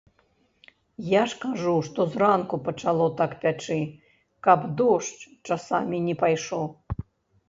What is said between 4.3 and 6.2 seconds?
каб дождж, часамі, не